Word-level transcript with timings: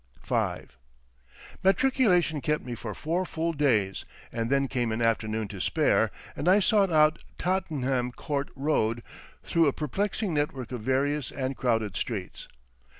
V 0.25 0.33
Matriculation 1.63 2.41
kept 2.41 2.65
me 2.65 2.73
for 2.73 2.95
four 2.95 3.23
full 3.23 3.53
days 3.53 4.03
and 4.31 4.49
then 4.49 4.67
came 4.67 4.91
an 4.91 4.99
afternoon 4.99 5.47
to 5.49 5.61
spare, 5.61 6.09
and 6.35 6.49
I 6.49 6.59
sought 6.59 6.91
out 6.91 7.23
Tottenham 7.37 8.11
Court 8.11 8.49
Road 8.55 9.03
through 9.43 9.67
a 9.67 9.73
perplexing 9.73 10.33
network 10.33 10.71
of 10.71 10.81
various 10.81 11.29
and 11.31 11.55
crowded 11.55 11.95
streets. 11.95 12.47